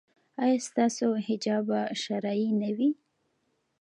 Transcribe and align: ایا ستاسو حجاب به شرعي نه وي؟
ایا 0.43 0.59
ستاسو 0.67 1.07
حجاب 1.27 1.63
به 1.69 1.81
شرعي 2.03 2.49
نه 2.61 2.69
وي؟ 2.77 2.89